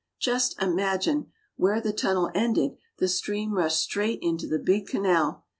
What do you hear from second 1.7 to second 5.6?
the tunnel ended the stream rushed straight into the big canal.